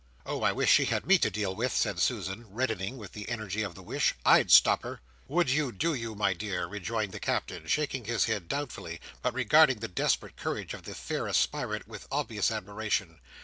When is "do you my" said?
5.71-6.33